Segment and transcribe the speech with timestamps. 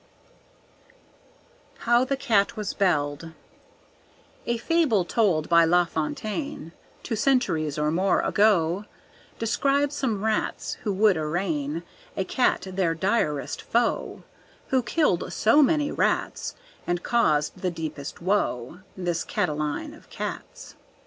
[1.85, 3.33] How the Cat was Belled
[4.47, 6.71] A fable told by La Fontaine,
[7.03, 8.85] Two centuries or more ago,
[9.37, 11.83] Describes some rats who would arraign
[12.17, 14.23] A cat, their direst foe,
[14.69, 16.55] Who killed so many rats
[16.87, 20.73] And caused the deepest woe, This Catiline of cats.